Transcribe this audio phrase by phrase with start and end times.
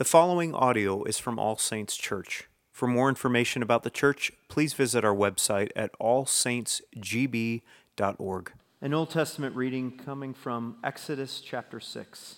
[0.00, 2.48] The following audio is from All Saints Church.
[2.72, 8.52] For more information about the church, please visit our website at allsaintsgb.org.
[8.80, 12.36] An Old Testament reading coming from Exodus chapter 6.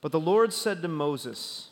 [0.00, 1.70] But the Lord said to Moses,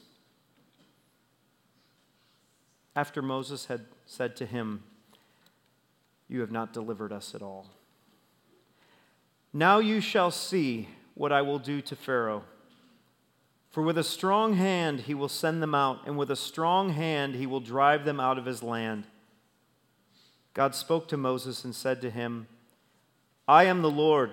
[2.94, 4.84] after Moses had said to him,
[6.28, 7.66] You have not delivered us at all.
[9.52, 12.44] Now you shall see what I will do to Pharaoh.
[13.76, 17.34] For with a strong hand he will send them out, and with a strong hand
[17.34, 19.04] he will drive them out of his land.
[20.54, 22.46] God spoke to Moses and said to him,
[23.46, 24.30] I am the Lord.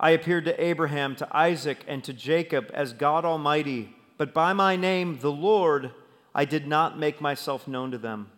[0.00, 4.74] I appeared to Abraham, to Isaac, and to Jacob as God Almighty, but by my
[4.74, 5.92] name, the Lord,
[6.34, 8.32] I did not make myself known to them.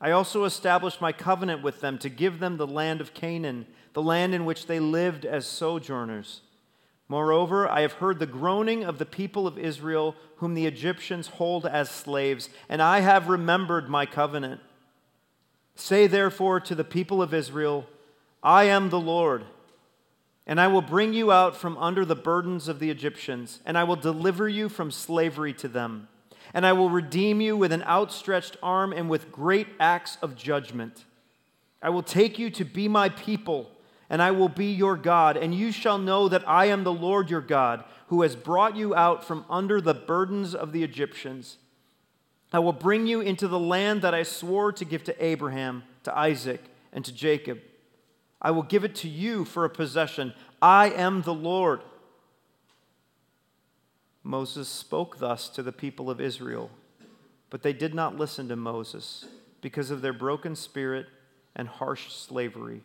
[0.00, 4.00] I also established my covenant with them to give them the land of Canaan, the
[4.00, 6.40] land in which they lived as sojourners.
[7.08, 11.66] Moreover, I have heard the groaning of the people of Israel, whom the Egyptians hold
[11.66, 14.60] as slaves, and I have remembered my covenant.
[15.74, 17.86] Say therefore to the people of Israel,
[18.42, 19.44] I am the Lord,
[20.46, 23.84] and I will bring you out from under the burdens of the Egyptians, and I
[23.84, 26.08] will deliver you from slavery to them,
[26.54, 31.04] and I will redeem you with an outstretched arm and with great acts of judgment.
[31.82, 33.70] I will take you to be my people
[34.14, 37.30] and I will be your God, and you shall know that I am the Lord
[37.30, 41.56] your God, who has brought you out from under the burdens of the Egyptians.
[42.52, 46.16] I will bring you into the land that I swore to give to Abraham, to
[46.16, 46.62] Isaac,
[46.92, 47.58] and to Jacob.
[48.40, 50.32] I will give it to you for a possession.
[50.62, 51.80] I am the Lord.
[54.22, 56.70] Moses spoke thus to the people of Israel,
[57.50, 59.26] but they did not listen to Moses
[59.60, 61.08] because of their broken spirit
[61.56, 62.84] and harsh slavery.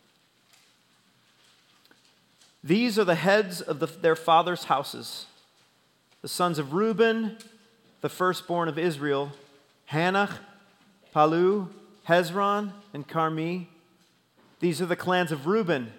[2.63, 5.27] These are the heads of the, their fathers' houses
[6.21, 7.37] the sons of Reuben,
[8.01, 9.31] the firstborn of Israel,
[9.91, 10.37] Hanoch,
[11.15, 11.67] Pallu,
[12.07, 13.65] Hezron, and Carmi.
[14.59, 15.91] These are the clans of Reuben,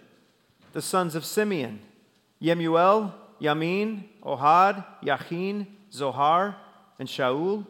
[0.73, 1.81] the sons of Simeon,
[2.41, 6.57] Yemuel, Yamin, Ohad, Yachin, Zohar,
[7.01, 7.67] and Shaul,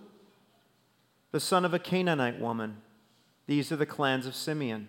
[1.31, 2.77] the son of a Canaanite woman.
[3.47, 4.89] These are the clans of Simeon.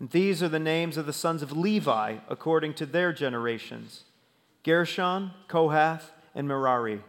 [0.00, 4.04] And these are the names of the sons of Levi according to their generations
[4.64, 7.02] Gershon, Kohath, and Merari.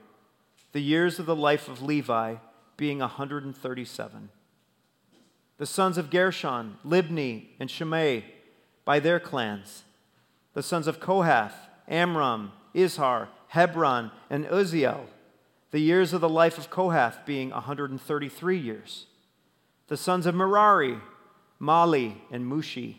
[0.74, 2.36] The years of the life of Levi
[2.78, 4.30] being 137.
[5.58, 8.26] The sons of Gershon, Libni, and Shimei
[8.86, 9.84] by their clans.
[10.54, 11.54] The sons of Kohath,
[11.88, 15.06] Amram, Izhar, Hebron, and Uzziel.
[15.72, 19.08] The years of the life of Kohath being 133 years.
[19.88, 20.98] The sons of Merari,
[21.62, 22.96] Mahli, and Mushi.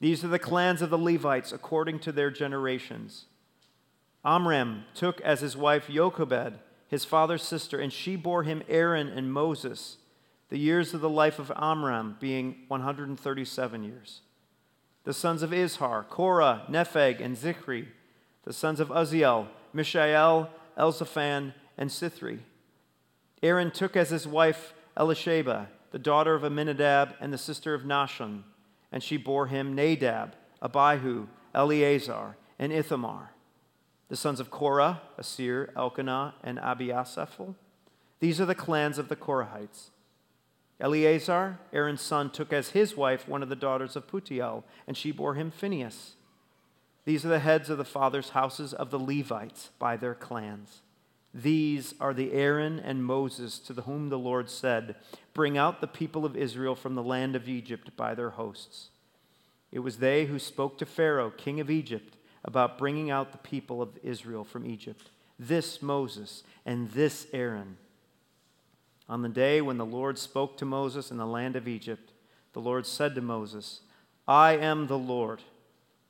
[0.00, 3.26] These are the clans of the Levites according to their generations.
[4.24, 9.32] Amram took as his wife Jochebed, his father's sister, and she bore him Aaron and
[9.32, 9.98] Moses,
[10.50, 14.20] the years of the life of Amram being 137 years.
[15.04, 17.88] The sons of Izhar, Korah, Nepheg, and Zichri.
[18.44, 22.38] The sons of Uzziel, Mishael, Elzaphan, and Sithri.
[23.42, 28.42] Aaron took as his wife Elisheba, the daughter of Amminadab and the sister of Nahshon,
[28.92, 33.32] and she bore him Nadab, Abihu, Eleazar, and Ithamar.
[34.08, 37.54] The sons of Korah, Assir, Elkanah, and Abiasaphel.
[38.20, 39.90] These are the clans of the Korahites.
[40.80, 45.10] Eleazar, Aaron's son, took as his wife one of the daughters of Putiel, and she
[45.10, 46.14] bore him Phinehas.
[47.04, 50.82] These are the heads of the fathers' houses of the Levites by their clans.
[51.42, 54.96] These are the Aaron and Moses to whom the Lord said,
[55.34, 58.88] Bring out the people of Israel from the land of Egypt by their hosts.
[59.70, 63.80] It was they who spoke to Pharaoh, king of Egypt, about bringing out the people
[63.80, 65.10] of Israel from Egypt.
[65.38, 67.76] This Moses and this Aaron.
[69.08, 72.10] On the day when the Lord spoke to Moses in the land of Egypt,
[72.52, 73.82] the Lord said to Moses,
[74.26, 75.42] I am the Lord.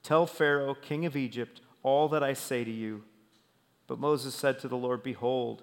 [0.02, 3.04] Tell Pharaoh, king of Egypt, all that I say to you.
[3.88, 5.62] But Moses said to the Lord, Behold,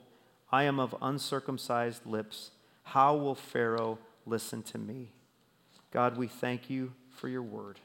[0.52, 2.52] I am of uncircumcised lips.
[2.84, 5.12] How will Pharaoh listen to me?
[5.92, 7.80] God, we thank you for your word.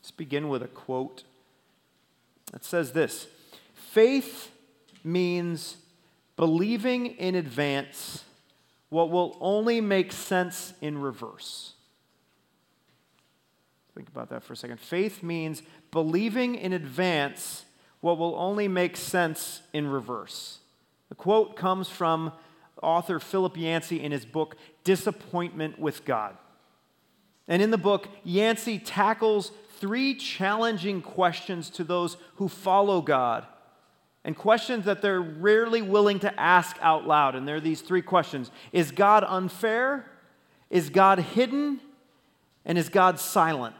[0.00, 1.24] Let's begin with a quote
[2.52, 3.26] that says this
[3.74, 4.50] faith
[5.04, 5.76] means
[6.36, 8.24] believing in advance
[8.88, 11.74] what will only make sense in reverse.
[13.98, 14.78] Think about that for a second.
[14.78, 15.60] Faith means
[15.90, 17.64] believing in advance
[17.98, 20.58] what will only make sense in reverse.
[21.08, 22.30] The quote comes from
[22.80, 24.54] author Philip Yancey in his book,
[24.84, 26.36] Disappointment with God.
[27.48, 33.46] And in the book, Yancey tackles three challenging questions to those who follow God
[34.22, 37.34] and questions that they're rarely willing to ask out loud.
[37.34, 40.08] And there are these three questions Is God unfair?
[40.70, 41.80] Is God hidden?
[42.64, 43.74] And is God silent?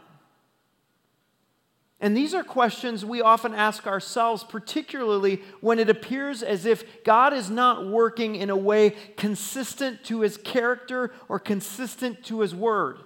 [2.01, 7.33] And these are questions we often ask ourselves, particularly when it appears as if God
[7.33, 12.99] is not working in a way consistent to his character or consistent to his word.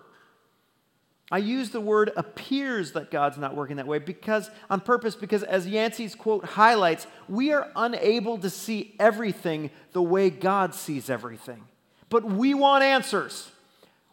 [1.30, 5.42] I use the word appears that God's not working that way because on purpose because
[5.42, 11.64] as Yancey's quote highlights, we are unable to see everything the way God sees everything.
[12.10, 13.50] But we want answers.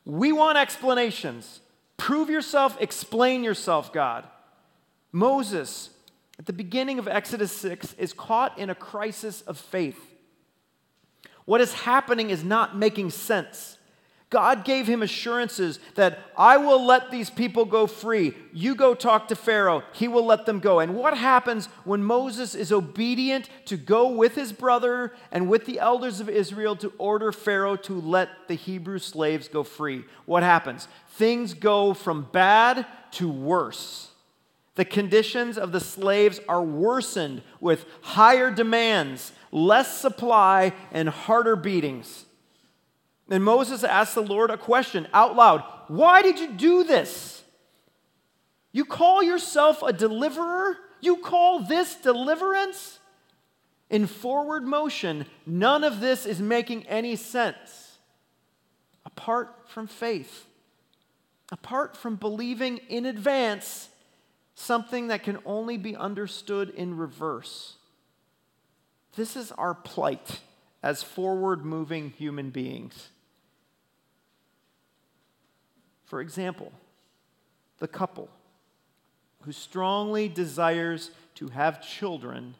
[0.05, 1.59] We want explanations.
[1.97, 4.25] Prove yourself, explain yourself, God.
[5.11, 5.89] Moses
[6.37, 9.99] at the beginning of Exodus 6 is caught in a crisis of faith.
[11.45, 13.77] What is happening is not making sense.
[14.29, 18.35] God gave him assurances that I will let these people go free.
[18.53, 20.79] You go talk to Pharaoh, he will let them go.
[20.79, 25.79] And what happens when Moses is obedient to go with his brother and with the
[25.79, 30.05] elders of Israel to order Pharaoh to let the Hebrew slaves go free?
[30.25, 30.87] What happens?
[31.13, 34.08] Things go from bad to worse.
[34.79, 42.23] The conditions of the slaves are worsened with higher demands, less supply, and harder beatings.
[43.29, 47.43] And Moses asked the Lord a question out loud Why did you do this?
[48.71, 50.77] You call yourself a deliverer?
[51.01, 52.99] You call this deliverance?
[53.89, 57.97] In forward motion, none of this is making any sense
[59.05, 60.45] apart from faith,
[61.51, 63.88] apart from believing in advance
[64.59, 67.77] something that can only be understood in reverse.
[69.15, 70.41] This is our plight
[70.83, 73.09] as forward moving human beings.
[76.05, 76.73] For example,
[77.77, 78.29] the couple
[79.43, 82.55] who strongly desires to have children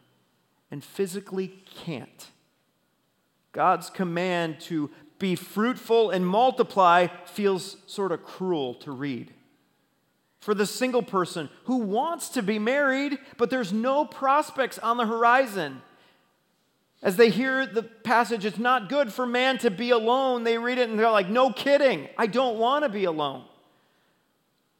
[0.70, 2.30] and physically can't.
[3.52, 9.34] God's command to be fruitful and multiply feels sort of cruel to read.
[10.40, 15.06] For the single person who wants to be married, but there's no prospects on the
[15.06, 15.82] horizon.
[17.02, 20.44] As they hear the passage, it's not good for man to be alone.
[20.44, 23.44] They read it and they're like, no kidding, I don't want to be alone.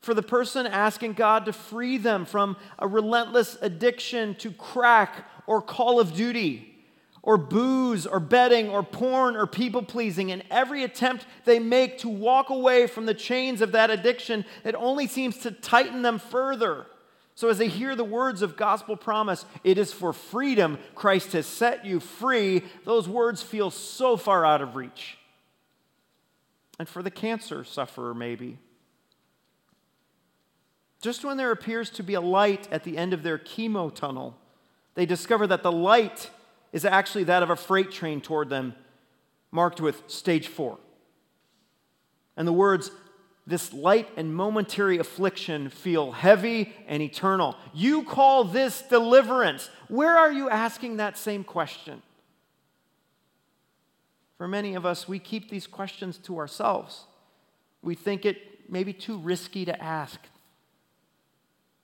[0.01, 5.61] For the person asking God to free them from a relentless addiction to crack or
[5.61, 6.70] Call of Duty
[7.23, 12.09] or booze or betting or porn or people pleasing, and every attempt they make to
[12.09, 16.87] walk away from the chains of that addiction, it only seems to tighten them further.
[17.35, 21.47] So, as they hear the words of gospel promise, it is for freedom Christ has
[21.47, 25.17] set you free, those words feel so far out of reach.
[26.79, 28.59] And for the cancer sufferer, maybe.
[31.01, 34.37] Just when there appears to be a light at the end of their chemo tunnel,
[34.95, 36.31] they discover that the light
[36.73, 38.75] is actually that of a freight train toward them,
[39.51, 40.79] marked with stage four.
[42.37, 42.91] And the words
[43.47, 47.57] this light and momentary affliction feel heavy and eternal.
[47.75, 49.69] You call this deliverance.
[49.89, 52.03] Where are you asking that same question?
[54.39, 57.05] For many of us, we keep these questions to ourselves.
[57.83, 60.21] We think it may be too risky to ask.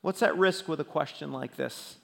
[0.02, 1.96] What's at risk with a question like this?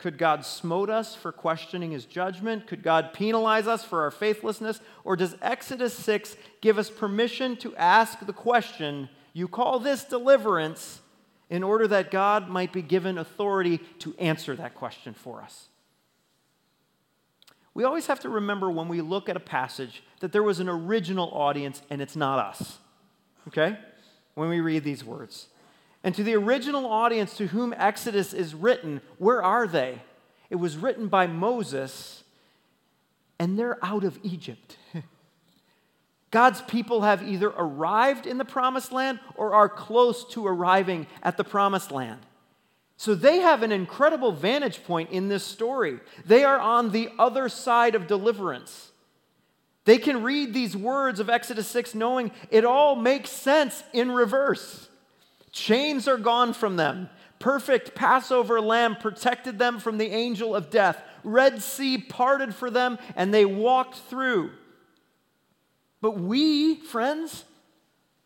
[0.00, 2.66] Could God smote us for questioning his judgment?
[2.66, 4.80] Could God penalize us for our faithlessness?
[5.04, 11.00] Or does Exodus 6 give us permission to ask the question, you call this deliverance,
[11.50, 15.68] in order that God might be given authority to answer that question for us?
[17.74, 20.68] We always have to remember when we look at a passage that there was an
[20.68, 22.78] original audience and it's not us.
[23.48, 23.78] Okay?
[24.34, 25.48] When we read these words.
[26.02, 30.00] And to the original audience to whom Exodus is written, where are they?
[30.48, 32.24] It was written by Moses,
[33.38, 34.76] and they're out of Egypt.
[36.30, 41.36] God's people have either arrived in the promised land or are close to arriving at
[41.36, 42.20] the promised land.
[42.96, 46.00] So they have an incredible vantage point in this story.
[46.26, 48.92] They are on the other side of deliverance.
[49.86, 54.89] They can read these words of Exodus 6 knowing it all makes sense in reverse.
[55.52, 57.08] Chains are gone from them.
[57.38, 61.02] Perfect Passover lamb protected them from the angel of death.
[61.24, 64.50] Red Sea parted for them, and they walked through.
[66.00, 67.44] But we, friends,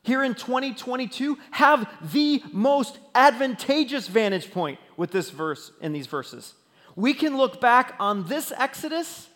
[0.03, 6.55] here in 2022 have the most advantageous vantage point with this verse in these verses.
[6.95, 9.29] We can look back on this Exodus,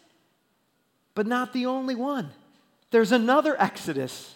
[1.15, 2.31] but not the only one.
[2.91, 4.35] There's another Exodus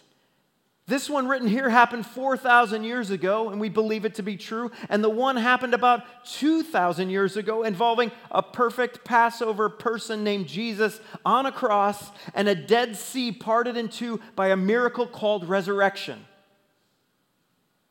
[0.93, 4.71] this one written here happened 4,000 years ago, and we believe it to be true.
[4.91, 11.01] And the one happened about 2,000 years ago, involving a perfect Passover person named Jesus
[11.25, 16.27] on a cross and a Dead Sea parted in two by a miracle called resurrection.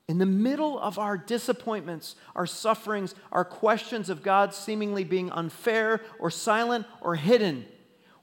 [0.07, 6.01] In the middle of our disappointments, our sufferings, our questions of God seemingly being unfair
[6.19, 7.65] or silent or hidden,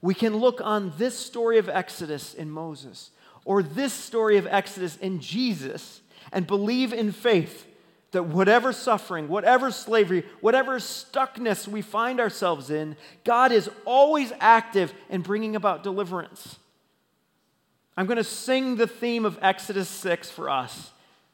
[0.01, 3.11] we can look on this story of Exodus in Moses
[3.49, 6.03] or this story of Exodus in Jesus
[6.33, 7.67] and believe in faith
[8.11, 14.93] that whatever suffering, whatever slavery, whatever stuckness we find ourselves in, God is always active
[15.09, 16.59] in bringing about deliverance.
[17.97, 20.91] I'm going to sing the theme of Exodus 6 for us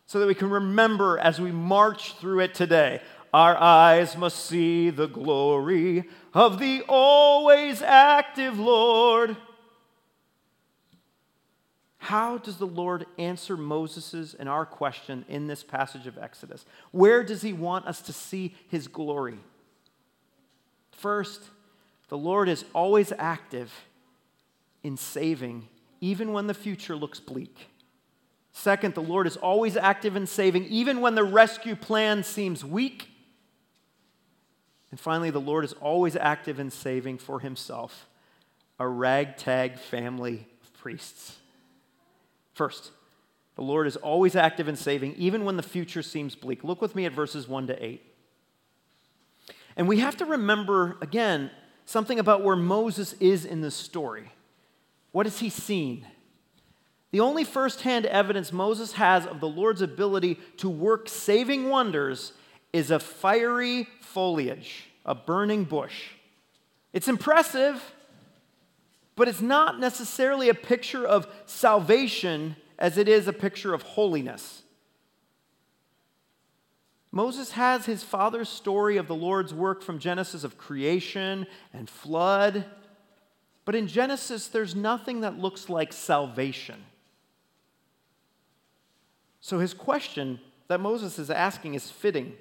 [0.06, 3.00] so that we can remember as we march through it today.
[3.32, 9.36] Our eyes must see the glory of the always active Lord.
[12.04, 16.66] How does the Lord answer Moses's and our question in this passage of Exodus?
[16.90, 19.38] Where does he want us to see his glory?
[20.92, 21.40] First,
[22.10, 23.72] the Lord is always active
[24.82, 25.66] in saving,
[26.02, 27.68] even when the future looks bleak.
[28.52, 33.08] Second, the Lord is always active in saving, even when the rescue plan seems weak.
[34.90, 38.10] And finally, the Lord is always active in saving for himself
[38.78, 41.36] a ragtag family of priests.
[42.54, 42.92] First,
[43.56, 46.64] the Lord is always active in saving, even when the future seems bleak.
[46.64, 48.02] Look with me at verses 1 to 8.
[49.76, 51.50] And we have to remember, again,
[51.84, 54.32] something about where Moses is in this story.
[55.12, 56.06] What has he seen?
[57.10, 62.32] The only firsthand evidence Moses has of the Lord's ability to work saving wonders
[62.72, 66.10] is a fiery foliage, a burning bush.
[66.92, 67.93] It's impressive,
[69.16, 74.62] but it's not necessarily a picture of salvation as it is a picture of holiness.
[77.12, 82.64] Moses has his father's story of the Lord's work from Genesis of creation and flood.
[83.64, 86.82] But in Genesis, there's nothing that looks like salvation.
[89.40, 92.34] So his question that Moses is asking is fitting.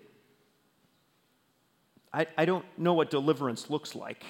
[2.12, 4.24] I, I don't know what deliverance looks like.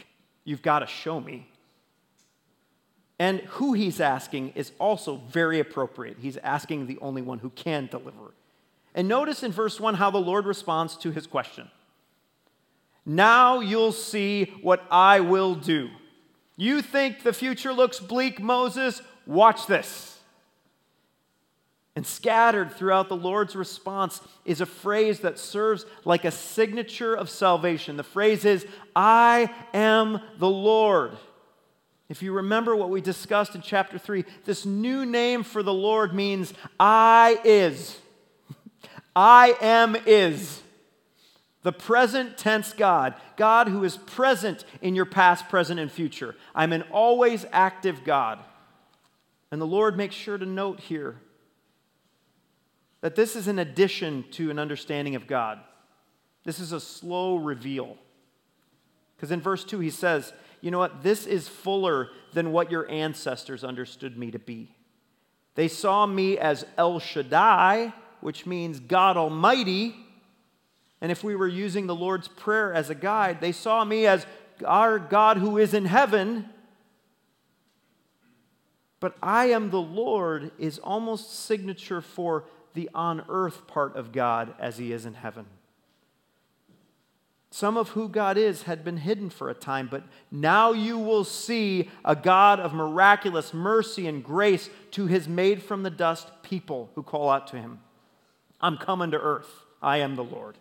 [0.43, 1.49] You've got to show me.
[3.23, 6.17] And who he's asking is also very appropriate.
[6.19, 8.33] He's asking the only one who can deliver.
[8.93, 11.71] And notice in verse 1 how the Lord responds to his question.
[13.05, 15.89] Now you'll see what I will do.
[16.57, 19.01] You think the future looks bleak, Moses?
[19.25, 20.19] Watch this.
[21.95, 27.29] And scattered throughout the Lord's response is a phrase that serves like a signature of
[27.29, 27.95] salvation.
[27.95, 31.15] The phrase is, I am the Lord.
[32.09, 36.13] If you remember what we discussed in chapter 3, this new name for the Lord
[36.13, 37.97] means I is.
[39.15, 40.61] I am is.
[41.63, 46.35] The present tense God, God who is present in your past, present, and future.
[46.53, 48.39] I'm an always active God.
[49.49, 51.15] And the Lord makes sure to note here
[52.99, 55.59] that this is an addition to an understanding of God.
[56.43, 57.97] This is a slow reveal.
[59.15, 61.03] Because in verse 2, he says, you know what?
[61.03, 64.73] This is fuller than what your ancestors understood me to be.
[65.55, 67.91] They saw me as El Shaddai,
[68.21, 69.93] which means God Almighty.
[71.01, 74.25] And if we were using the Lord's Prayer as a guide, they saw me as
[74.65, 76.47] our God who is in heaven.
[79.01, 84.53] But I am the Lord is almost signature for the on earth part of God
[84.59, 85.45] as he is in heaven.
[87.53, 91.23] Some of who God is had been hidden for a time, but now you will
[91.23, 96.89] see a God of miraculous mercy and grace to his made from the dust people
[96.95, 97.79] who call out to him.
[98.59, 99.65] I'm coming to earth.
[99.83, 100.57] I am the Lord.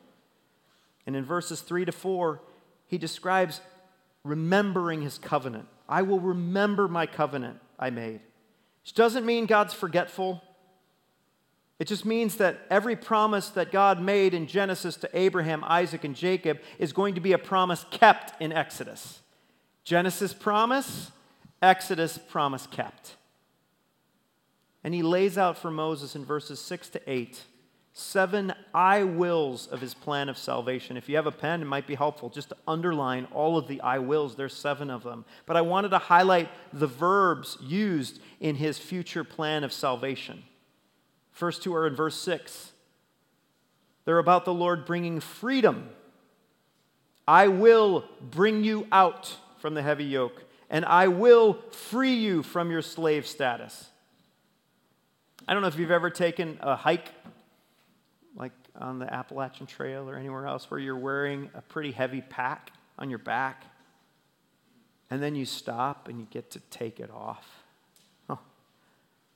[1.07, 2.43] And in verses 3 to 4,
[2.89, 3.63] he describes
[4.23, 5.69] remembering his covenant.
[5.89, 8.21] I will remember my covenant I made.
[8.83, 10.43] Which doesn't mean God's forgetful.
[11.83, 16.15] It just means that every promise that God made in Genesis to Abraham, Isaac, and
[16.15, 19.19] Jacob is going to be a promise kept in Exodus.
[19.83, 21.11] Genesis promise,
[21.61, 23.17] Exodus promise kept.
[24.85, 27.43] And he lays out for Moses in verses 6 to 8
[27.95, 30.97] Seven I wills of his plan of salvation.
[30.97, 33.81] If you have a pen, it might be helpful just to underline all of the
[33.81, 34.37] I wills.
[34.37, 35.25] There's seven of them.
[35.47, 40.45] But I wanted to highlight the verbs used in his future plan of salvation.
[41.33, 42.73] First two are in verse 6.
[44.05, 45.89] They're about the Lord bringing freedom.
[47.27, 52.71] I will bring you out from the heavy yoke, and I will free you from
[52.71, 53.89] your slave status.
[55.47, 57.09] I don't know if you've ever taken a hike
[58.37, 62.73] like on the Appalachian Trail or anywhere else where you're wearing a pretty heavy pack
[62.99, 63.65] on your back,
[65.11, 67.47] and then you stop and you get to take it off.
[68.29, 68.41] Oh,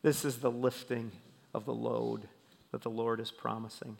[0.02, 1.12] this is the lifting
[1.56, 2.28] of the load
[2.70, 3.96] that the Lord is promising.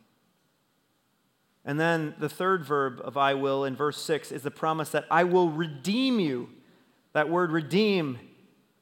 [1.65, 5.07] And then the third verb of I will in verse 6 is the promise that
[5.11, 6.51] I will redeem you.
[7.15, 8.19] That word redeem,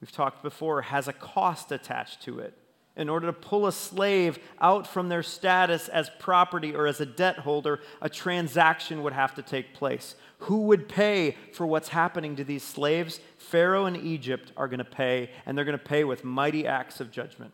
[0.00, 2.58] we've talked before, has a cost attached to it
[2.96, 7.06] in order to pull a slave out from their status as property or as a
[7.06, 10.14] debt holder, a transaction would have to take place.
[10.38, 13.20] Who would pay for what's happening to these slaves?
[13.38, 17.00] Pharaoh and Egypt are going to pay, and they're going to pay with mighty acts
[17.00, 17.52] of judgment.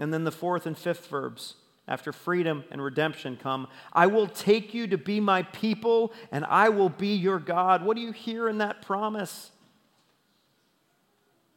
[0.00, 4.72] And then the fourth and fifth verbs after freedom and redemption come I will take
[4.72, 7.84] you to be my people, and I will be your God.
[7.84, 9.50] What do you hear in that promise?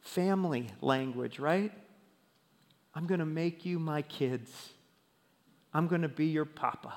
[0.01, 1.71] Family language, right?
[2.93, 4.73] I'm going to make you my kids.
[5.73, 6.93] I'm going to be your papa.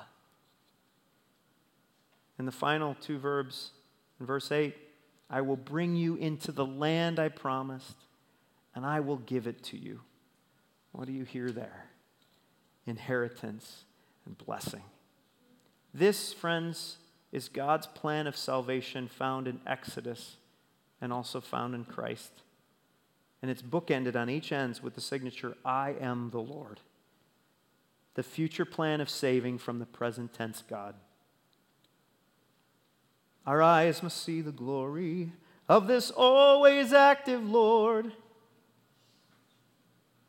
[2.37, 3.71] And the final two verbs
[4.19, 4.75] in verse 8
[5.29, 7.95] I will bring you into the land I promised,
[8.75, 10.01] and I will give it to you.
[10.97, 11.85] What do you hear there?
[12.87, 13.83] Inheritance
[14.25, 14.81] and blessing.
[15.93, 16.97] This, friends,
[17.31, 20.37] is God's plan of salvation found in Exodus
[20.99, 22.31] and also found in Christ
[23.41, 26.79] and it's bookended on each end with the signature, I am the Lord.
[28.15, 30.95] The future plan of saving from the present tense God.
[33.45, 35.31] Our eyes must see the glory
[35.69, 38.11] of this always active Lord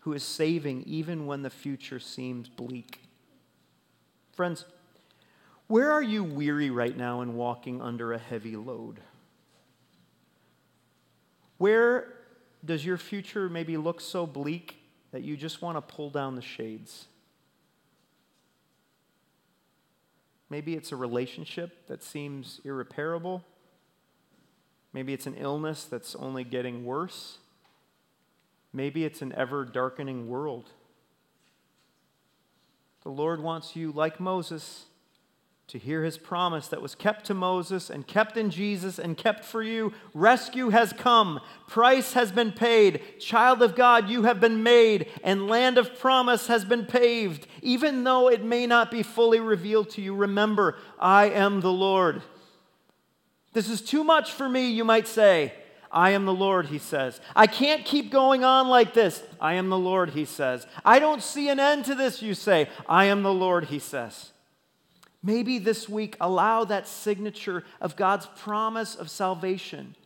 [0.09, 3.01] who is saving even when the future seems bleak.
[4.33, 4.65] Friends,
[5.67, 9.01] where are you weary right now and walking under a heavy load?
[11.59, 12.15] Where
[12.65, 14.79] does your future maybe look so bleak
[15.11, 17.05] that you just want to pull down the shades?
[20.49, 23.45] Maybe it's a relationship that seems irreparable.
[24.95, 27.37] Maybe it's an illness that's only getting worse.
[28.73, 30.71] Maybe it's an ever darkening world.
[33.03, 34.87] The Lord wants you, like Moses,
[35.69, 39.45] to hear his promise that was kept to Moses and kept in Jesus and kept
[39.45, 39.93] for you.
[40.15, 45.47] Rescue has come, price has been paid, child of God, you have been made, and
[45.47, 47.47] land of promise has been paved.
[47.61, 52.23] Even though it may not be fully revealed to you, remember, I am the Lord.
[53.53, 55.53] This is too much for me, you might say.
[55.91, 57.21] I am the Lord, he says.
[57.35, 59.23] I can't keep going on like this.
[59.41, 60.67] I am the Lord, he says.
[60.85, 62.69] I don't see an end to this, you say.
[62.89, 64.33] I am the Lord, he says.
[65.23, 69.97] Maybe this week, allow that signature of God's promise of salvation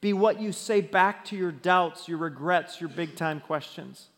[0.00, 4.08] be what you say back to your doubts, your regrets, your big time questions.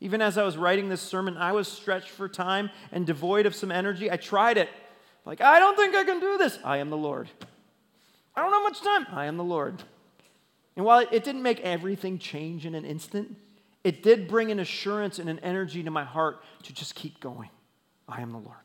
[0.00, 3.54] Even as I was writing this sermon, I was stretched for time and devoid of
[3.54, 4.10] some energy.
[4.10, 4.68] I tried it.
[5.24, 6.58] Like, I don't think I can do this.
[6.64, 7.28] I am the Lord.
[8.34, 9.06] I don't have much time.
[9.12, 9.82] I am the Lord.
[10.76, 13.36] And while it didn't make everything change in an instant,
[13.82, 17.50] it did bring an assurance and an energy to my heart to just keep going.
[18.08, 18.56] I am the Lord.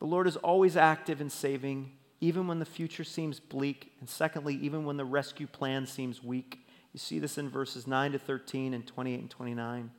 [0.00, 3.92] The Lord is always active in saving, even when the future seems bleak.
[4.00, 6.66] And secondly, even when the rescue plan seems weak.
[6.92, 9.90] You see this in verses 9 to 13 and 28 and 29.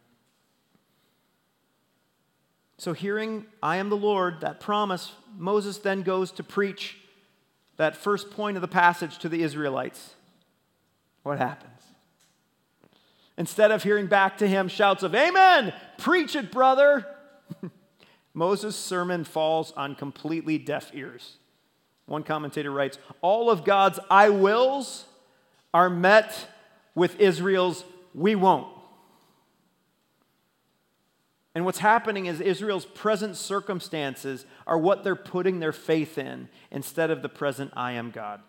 [2.77, 6.97] So, hearing, I am the Lord, that promise, Moses then goes to preach
[7.77, 10.14] that first point of the passage to the Israelites.
[11.25, 11.81] What happens?
[13.35, 17.03] Instead of hearing back to him shouts of, Amen, preach it, brother.
[18.35, 21.37] Moses' sermon falls on completely deaf ears.
[22.05, 25.05] One commentator writes All of God's I wills
[25.73, 26.47] are met
[26.93, 27.83] with Israel's
[28.13, 28.67] we won't.
[31.55, 37.09] And what's happening is Israel's present circumstances are what they're putting their faith in instead
[37.09, 38.41] of the present I am God.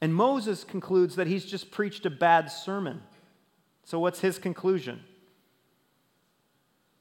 [0.00, 3.02] And Moses concludes that he's just preached a bad sermon.
[3.84, 5.00] So, what's his conclusion?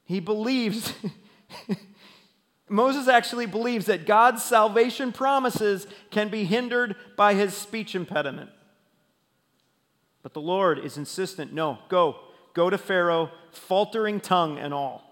[0.04, 0.94] He believes,
[2.70, 8.50] Moses actually believes that God's salvation promises can be hindered by his speech impediment.
[10.24, 12.18] But the Lord is insistent no, go,
[12.54, 15.04] go to Pharaoh, faltering tongue and all.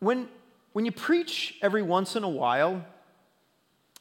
[0.00, 0.28] When,
[0.72, 2.84] when you preach every once in a while,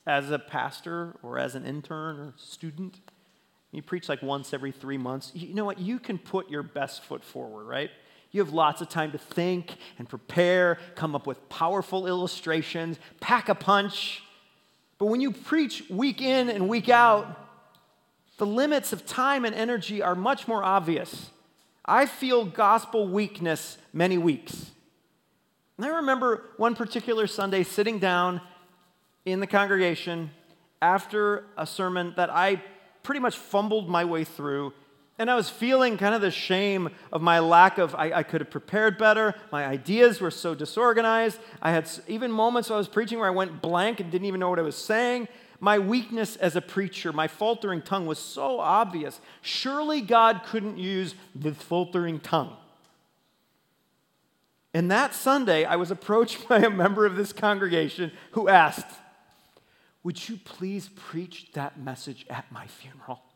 [0.07, 2.97] as a pastor or as an intern or student,
[3.71, 5.79] you preach like once every three months, you know what?
[5.79, 7.91] You can put your best foot forward, right?
[8.31, 13.49] You have lots of time to think and prepare, come up with powerful illustrations, pack
[13.49, 14.23] a punch.
[14.97, 17.43] But when you preach week in and week out,
[18.37, 21.31] the limits of time and energy are much more obvious.
[21.85, 24.71] I feel gospel weakness many weeks.
[25.77, 28.41] And I remember one particular Sunday sitting down
[29.27, 30.31] in the congregation
[30.81, 32.61] after a sermon that I
[33.03, 34.71] pretty much fumbled my way through.
[35.19, 38.39] And I was feeling kind of the shame of my lack of, I, I, could
[38.39, 39.35] have prepared better.
[39.51, 41.39] My ideas were so disorganized.
[41.61, 44.49] I had even moments I was preaching where I went blank and didn't even know
[44.49, 45.27] what I was saying.
[45.59, 49.19] My weakness as a preacher, my faltering tongue was so obvious.
[49.41, 52.55] Surely God couldn't use the faltering tongue.
[54.73, 58.85] And that Sunday, I was approached by a member of this congregation who asked,
[60.03, 63.21] Would you please preach that message at my funeral?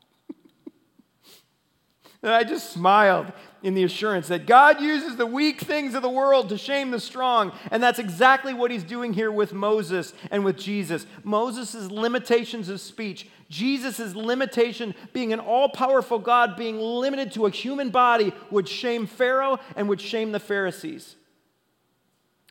[2.24, 3.32] And I just smiled
[3.64, 7.00] in the assurance that God uses the weak things of the world to shame the
[7.00, 7.52] strong.
[7.72, 11.08] And that's exactly what he's doing here with Moses and with Jesus.
[11.24, 17.50] Moses' limitations of speech, Jesus' limitation being an all powerful God, being limited to a
[17.50, 21.16] human body, would shame Pharaoh and would shame the Pharisees.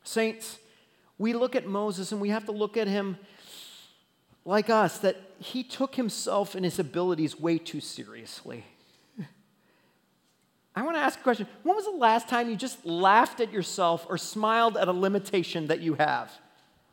[0.03, 0.59] Saints,
[1.17, 3.19] we look at Moses and we have to look at him
[4.45, 8.65] like us, that he took himself and his abilities way too seriously.
[10.75, 11.47] I want to ask a question.
[11.63, 15.69] When was the last time you just laughed at yourself or smiled at a limitation
[15.69, 16.33] that you have?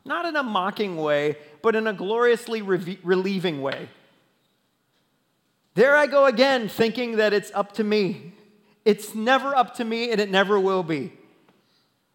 [0.04, 3.88] Not in a mocking way, but in a gloriously re- relieving way.
[5.74, 8.32] There I go again, thinking that it's up to me.
[8.84, 11.12] It's never up to me, and it never will be.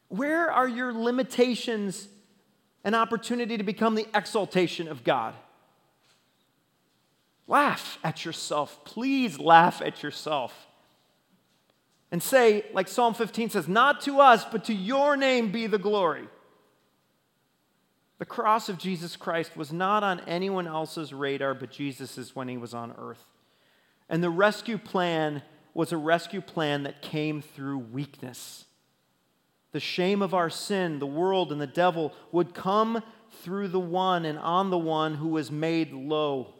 [0.10, 2.08] Where are your limitations
[2.84, 5.34] an opportunity to become the exaltation of God?
[7.48, 8.84] Laugh at yourself.
[8.86, 10.67] Please laugh at yourself
[12.12, 15.78] and say, like Psalm 15 says, Not to us, but to your name be the
[15.80, 16.28] glory.
[18.19, 22.56] The cross of Jesus Christ was not on anyone else's radar but Jesus's when he
[22.56, 23.26] was on earth.
[24.08, 25.41] And the rescue plan
[25.74, 28.65] was a rescue plan that came through weakness.
[29.73, 33.03] The shame of our sin, the world, and the devil would come
[33.41, 36.53] through the one and on the one who was made low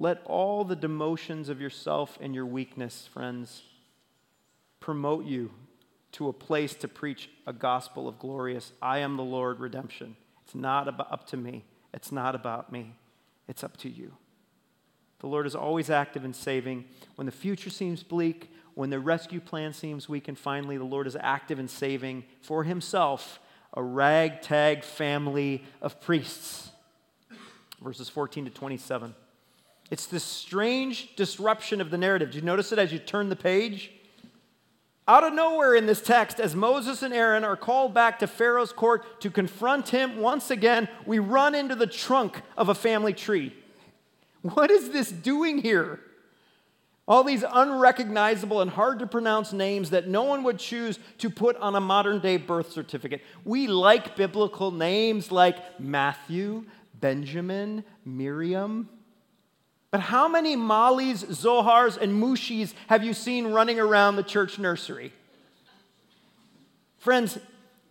[0.00, 3.64] let all the demotions of yourself and your weakness, friends,
[4.80, 5.50] promote you
[6.12, 10.16] to a place to preach a gospel of glorious, I am the Lord redemption.
[10.42, 11.64] It's not up to me.
[11.92, 12.94] It's not about me.
[13.46, 14.12] It's up to you.
[15.20, 16.86] The Lord is always active in saving.
[17.14, 21.06] When the future seems bleak, when the rescue plan seems weak, and finally the Lord
[21.06, 23.38] is active in saving for himself
[23.74, 26.70] a ragtag family of priests.
[27.82, 29.14] Verses 14 to 27.
[29.90, 32.30] It's this strange disruption of the narrative.
[32.30, 33.90] Do you notice it as you turn the page?
[35.08, 38.72] Out of nowhere in this text, as Moses and Aaron are called back to Pharaoh's
[38.72, 43.52] court to confront him once again, we run into the trunk of a family tree.
[44.42, 46.00] What is this doing here?
[47.06, 51.56] All these unrecognizable and hard to pronounce names that no one would choose to put
[51.56, 53.22] on a modern day birth certificate.
[53.44, 56.66] We like biblical names like Matthew,
[57.00, 58.88] Benjamin, Miriam.
[59.90, 65.12] But how many Mahlis, Zohars, and Mushis have you seen running around the church nursery?
[66.98, 67.38] Friends,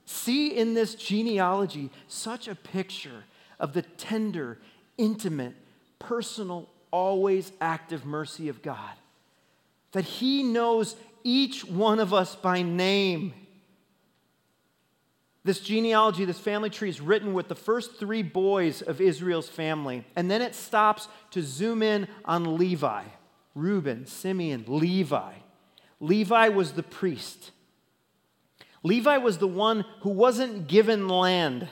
[0.05, 3.25] see in this genealogy such a picture
[3.59, 4.59] of the tender,
[4.97, 5.55] intimate,
[5.99, 8.93] personal, always active mercy of God.
[9.91, 13.33] That He knows each one of us by name
[15.49, 20.05] this genealogy, this family tree is written with the first three boys of Israel's family.
[20.15, 23.03] And then it stops to zoom in on Levi
[23.55, 25.33] Reuben, Simeon, Levi.
[25.99, 27.51] Levi was the priest.
[28.83, 31.67] Levi was the one who wasn't given land,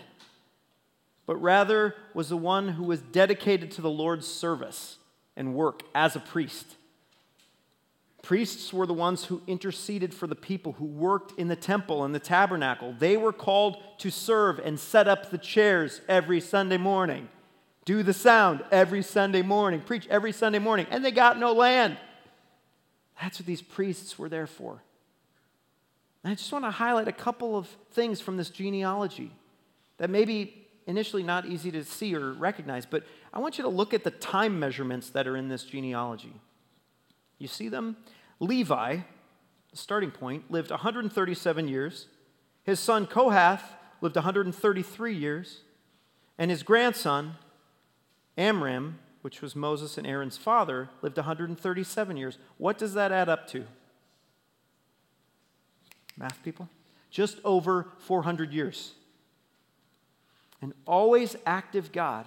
[1.27, 4.97] but rather was the one who was dedicated to the Lord's service
[5.35, 6.77] and work as a priest.
[8.23, 12.15] Priests were the ones who interceded for the people who worked in the temple and
[12.15, 12.95] the tabernacle.
[12.97, 17.27] They were called to serve and set up the chairs every Sunday morning,
[17.85, 21.97] do the sound every Sunday morning, preach every Sunday morning, and they got no land.
[23.21, 24.81] That's what these priests were there for.
[26.23, 29.31] And I just want to highlight a couple of things from this genealogy
[29.97, 33.69] that may be initially not easy to see or recognize, but I want you to
[33.69, 36.33] look at the time measurements that are in this genealogy.
[37.37, 37.97] You see them?
[38.39, 38.97] Levi,
[39.69, 42.07] the starting point, lived 137 years.
[42.63, 45.61] His son Kohath lived 133 years.
[46.37, 47.35] And his grandson,
[48.37, 52.37] Amram, which was Moses and Aaron's father, lived 137 years.
[52.57, 53.65] What does that add up to?
[56.15, 56.69] Math people?
[57.11, 58.93] Just over 400 years.
[60.61, 62.25] An always active God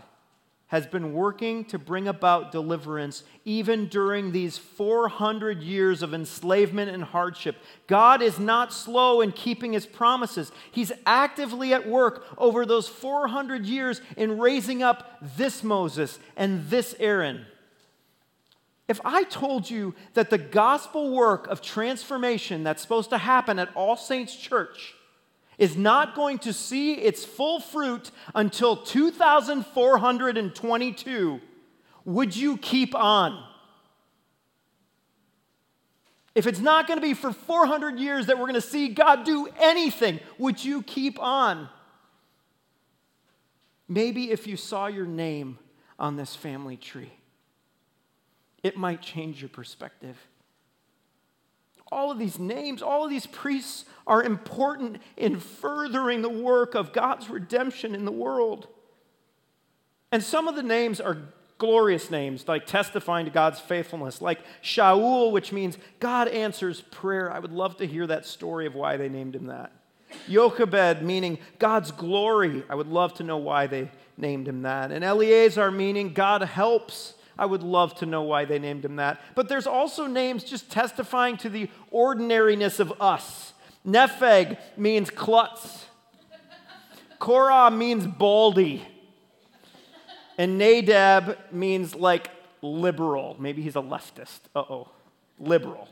[0.70, 7.02] has been working to bring about deliverance even during these 400 years of enslavement and
[7.02, 7.56] hardship.
[7.88, 10.52] God is not slow in keeping his promises.
[10.70, 16.94] He's actively at work over those 400 years in raising up this Moses and this
[17.00, 17.46] Aaron.
[18.86, 23.74] If I told you that the gospel work of transformation that's supposed to happen at
[23.74, 24.94] All Saints Church
[25.60, 31.40] is not going to see its full fruit until 2422,
[32.06, 33.44] would you keep on?
[36.34, 39.24] If it's not going to be for 400 years that we're going to see God
[39.24, 41.68] do anything, would you keep on?
[43.86, 45.58] Maybe if you saw your name
[45.98, 47.12] on this family tree,
[48.62, 50.16] it might change your perspective
[51.92, 56.92] all of these names, all of these priests are important in furthering the work of
[56.92, 58.68] God's redemption in the world.
[60.12, 61.18] And some of the names are
[61.58, 67.30] glorious names, like testifying to God's faithfulness, like Shaul, which means God answers prayer.
[67.30, 69.72] I would love to hear that story of why they named him that.
[70.28, 72.64] Jochebed, meaning God's glory.
[72.68, 74.90] I would love to know why they named him that.
[74.90, 77.14] And Eleazar, meaning God helps.
[77.40, 79.18] I would love to know why they named him that.
[79.34, 83.54] But there's also names just testifying to the ordinariness of us.
[83.84, 85.86] Nepheg means klutz.
[87.18, 88.86] Korah means baldy.
[90.36, 92.28] And Nadab means like
[92.60, 93.36] liberal.
[93.38, 94.40] Maybe he's a leftist.
[94.54, 94.88] Uh oh,
[95.38, 95.88] liberal.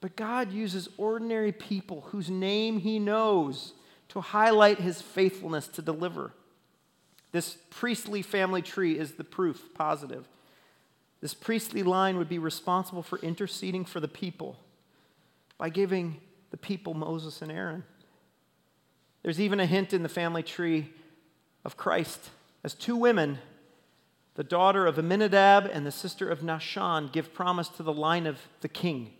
[0.00, 3.74] But God uses ordinary people whose name he knows
[4.08, 6.32] to highlight his faithfulness to deliver.
[7.34, 10.28] This priestly family tree is the proof positive.
[11.20, 14.56] This priestly line would be responsible for interceding for the people
[15.58, 16.20] by giving
[16.52, 17.82] the people Moses and Aaron.
[19.24, 20.92] There's even a hint in the family tree
[21.64, 22.30] of Christ
[22.62, 23.38] as two women,
[24.36, 28.38] the daughter of Amminadab and the sister of Nahshon, give promise to the line of
[28.60, 29.10] the king.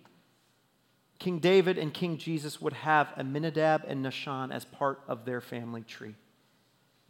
[1.18, 5.82] King David and King Jesus would have Amminadab and Nahshon as part of their family
[5.82, 6.14] tree.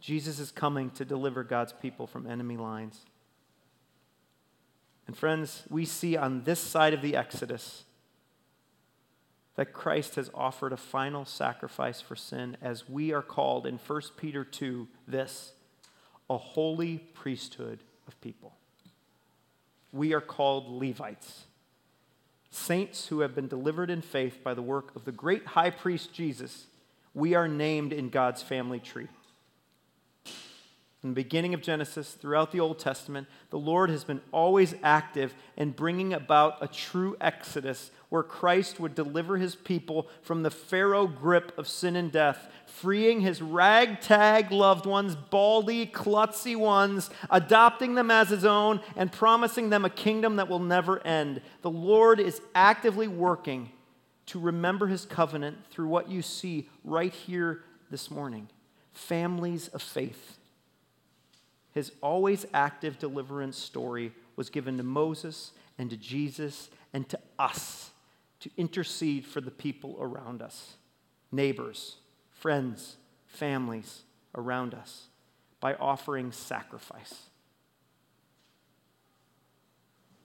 [0.05, 3.07] Jesus is coming to deliver God's people from enemy lines.
[5.07, 7.85] And friends, we see on this side of the Exodus
[9.55, 14.01] that Christ has offered a final sacrifice for sin as we are called in 1
[14.15, 15.53] Peter 2 this
[16.29, 18.53] a holy priesthood of people.
[19.91, 21.45] We are called Levites,
[22.51, 26.13] saints who have been delivered in faith by the work of the great high priest
[26.13, 26.67] Jesus.
[27.15, 29.07] We are named in God's family tree.
[31.05, 35.69] The beginning of Genesis throughout the Old Testament, the Lord has been always active in
[35.69, 41.55] bringing about a true exodus where Christ would deliver his people from the Pharaoh grip
[41.59, 48.29] of sin and death, freeing his ragtag loved ones, baldy, klutzy ones, adopting them as
[48.29, 51.39] his own, and promising them a kingdom that will never end.
[51.61, 53.71] The Lord is actively working
[54.25, 58.49] to remember his covenant through what you see right here this morning
[58.91, 60.39] families of faith
[61.75, 67.91] his always active deliverance story was given to Moses and to Jesus and to us
[68.39, 70.77] to intercede for the people around us
[71.33, 71.97] neighbors,
[72.31, 72.95] friends,
[73.27, 74.03] families
[74.35, 75.07] around us
[75.59, 77.23] by offering sacrifice.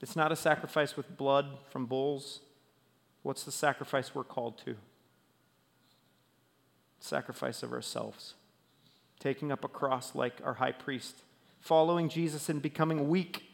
[0.00, 2.40] It's not a sacrifice with blood from bulls.
[3.24, 4.76] What's the sacrifice we're called to?
[7.00, 8.34] Sacrifice of ourselves,
[9.18, 11.24] taking up a cross like our high priest
[11.60, 13.44] following Jesus and becoming weak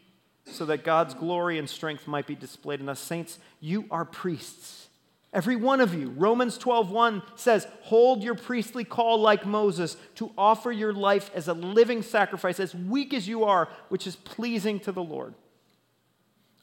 [0.45, 3.01] so that God's glory and strength might be displayed in us.
[3.01, 4.89] Saints, you are priests.
[5.33, 6.11] Every one of you.
[6.11, 11.53] Romans 12:1 says, "Hold your priestly call like Moses to offer your life as a
[11.53, 15.35] living sacrifice as weak as you are, which is pleasing to the Lord."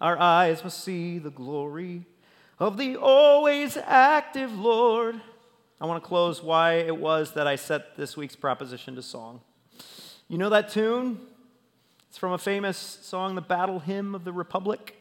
[0.02, 2.06] Our eyes must see the glory
[2.58, 5.22] of the always active Lord.
[5.80, 9.42] I want to close why it was that I set this week's proposition to song.
[10.28, 11.28] You know that tune?
[12.14, 14.96] It's from a famous song, the Battle Hymn of the Republic.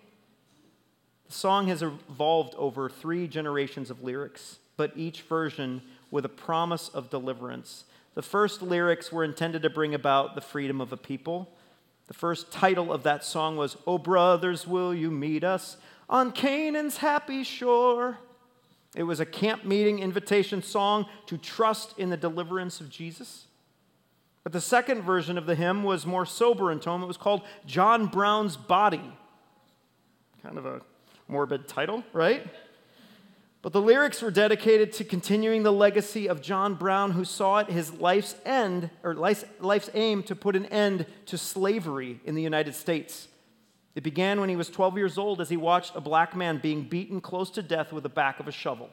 [1.27, 6.89] The song has evolved over three generations of lyrics, but each version with a promise
[6.89, 7.85] of deliverance.
[8.15, 11.53] The first lyrics were intended to bring about the freedom of a people.
[12.07, 15.77] The first title of that song was, Oh, brothers, will you meet us
[16.09, 18.17] on Canaan's happy shore?
[18.97, 23.49] It was a camp meeting invitation song to trust in the deliverance of Jesus.
[24.43, 27.03] But the second version of the hymn was more sober in tone.
[27.03, 29.17] It was called John Brown's Body.
[30.43, 30.81] Kind of a
[31.29, 32.45] morbid title, right?
[33.63, 37.71] But the lyrics were dedicated to continuing the legacy of John Brown, who saw it
[37.71, 42.43] his life's end, or life's, life's aim to put an end to slavery in the
[42.43, 43.29] United States.
[43.95, 46.83] It began when he was 12 years old as he watched a black man being
[46.83, 48.91] beaten close to death with the back of a shovel.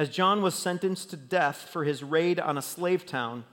[0.00, 3.44] As John was sentenced to death for his raid on a slave town,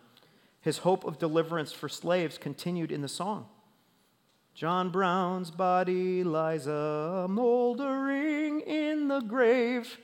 [0.62, 3.50] his hope of deliverance for slaves continued in the song.
[4.54, 9.98] John Brown's body lies a moldering in the grave,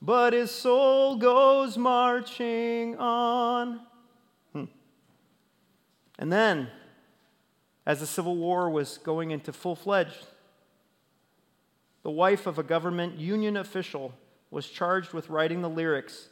[0.00, 3.80] but his soul goes marching on.
[4.54, 4.64] Hmm.
[6.18, 6.68] And then,
[7.84, 10.28] as the Civil War was going into full fledged,
[12.04, 14.14] the wife of a government union official
[14.50, 16.28] was charged with writing the lyrics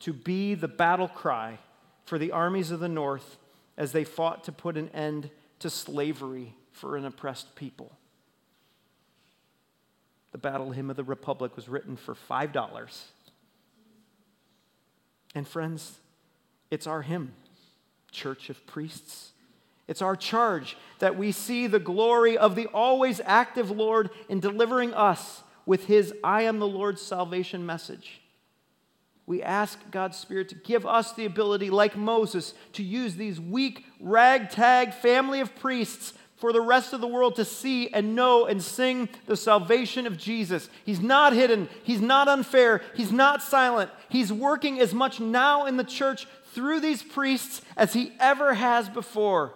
[0.00, 1.58] to be the battle cry
[2.04, 3.36] for the armies of the North
[3.76, 7.92] as they fought to put an end to slavery for an oppressed people.
[10.32, 13.02] The Battle Hymn of the Republic was written for $5.
[15.34, 15.98] And friends,
[16.70, 17.32] it's our hymn,
[18.10, 19.32] Church of Priests.
[19.86, 24.92] It's our charge that we see the glory of the always active Lord in delivering
[24.92, 28.22] us with his I am the Lord's salvation message.
[29.26, 33.84] We ask God's Spirit to give us the ability, like Moses, to use these weak,
[34.00, 38.62] ragtag family of priests for the rest of the world to see and know and
[38.62, 40.70] sing the salvation of Jesus.
[40.86, 43.90] He's not hidden, He's not unfair, He's not silent.
[44.08, 48.88] He's working as much now in the church through these priests as He ever has
[48.88, 49.52] before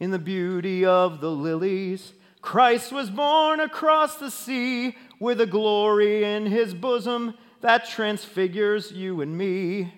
[0.00, 2.14] in the beauty of the lilies.
[2.40, 9.20] Christ was born across the sea with a glory in his bosom that transfigures you
[9.20, 9.94] and me.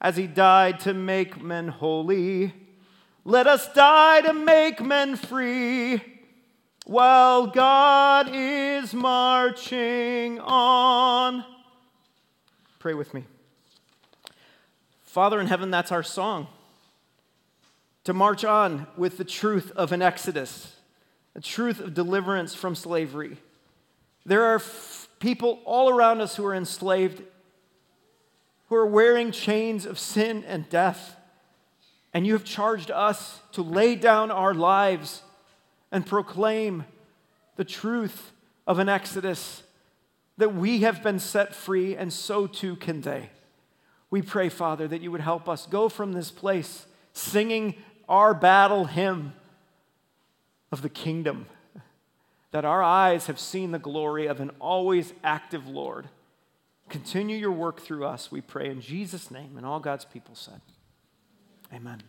[0.00, 2.54] As he died to make men holy,
[3.24, 6.00] let us die to make men free
[6.86, 11.44] while God is marching on.
[12.78, 13.24] Pray with me.
[15.04, 16.46] Father in heaven, that's our song
[18.08, 20.76] to march on with the truth of an exodus,
[21.38, 23.36] the truth of deliverance from slavery.
[24.26, 27.22] There are f- people all around us who are enslaved,
[28.68, 31.14] who are wearing chains of sin and death.
[32.12, 35.22] And you have charged us to lay down our lives
[35.92, 36.84] and proclaim
[37.54, 38.32] the truth
[38.66, 39.62] of an exodus
[40.38, 43.30] that we have been set free, and so too can they.
[44.10, 47.76] We pray, Father, that you would help us go from this place singing
[48.08, 49.34] our battle hymn
[50.70, 51.46] of the kingdom,
[52.50, 56.08] that our eyes have seen the glory of an always active Lord.
[56.88, 59.56] Continue your work through us, we pray in Jesus' name.
[59.56, 60.60] And all God's people said,
[61.72, 62.02] Amen.